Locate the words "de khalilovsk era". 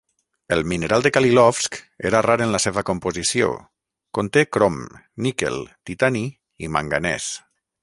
1.05-2.21